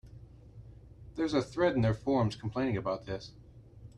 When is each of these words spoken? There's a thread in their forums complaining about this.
There's 1.13 1.35
a 1.35 1.43
thread 1.43 1.75
in 1.75 1.83
their 1.83 1.93
forums 1.93 2.35
complaining 2.35 2.75
about 2.75 3.05
this. 3.05 3.33